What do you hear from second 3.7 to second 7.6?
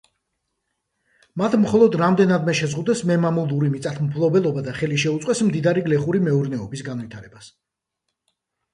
მიწათმფლობელობა და ხელი შეუწყვეს მდიდარი გლეხური მეურნეობის განვითარებას.